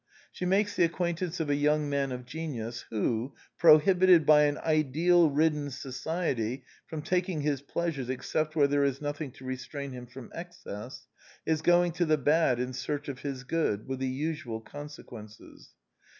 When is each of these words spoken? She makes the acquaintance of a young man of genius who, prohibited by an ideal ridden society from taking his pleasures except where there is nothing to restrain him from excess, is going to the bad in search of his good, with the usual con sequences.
She 0.31 0.47
makes 0.47 0.75
the 0.75 0.83
acquaintance 0.83 1.39
of 1.39 1.51
a 1.51 1.55
young 1.55 1.87
man 1.87 2.11
of 2.11 2.25
genius 2.25 2.85
who, 2.89 3.35
prohibited 3.59 4.25
by 4.25 4.45
an 4.45 4.57
ideal 4.57 5.29
ridden 5.29 5.69
society 5.69 6.63
from 6.87 7.03
taking 7.03 7.41
his 7.41 7.61
pleasures 7.61 8.09
except 8.09 8.55
where 8.55 8.65
there 8.65 8.83
is 8.83 8.99
nothing 8.99 9.29
to 9.33 9.45
restrain 9.45 9.91
him 9.91 10.07
from 10.07 10.31
excess, 10.33 11.05
is 11.45 11.61
going 11.61 11.91
to 11.91 12.05
the 12.07 12.17
bad 12.17 12.59
in 12.59 12.73
search 12.73 13.09
of 13.09 13.19
his 13.19 13.43
good, 13.43 13.87
with 13.87 13.99
the 13.99 14.07
usual 14.07 14.59
con 14.59 14.89
sequences. 14.89 15.75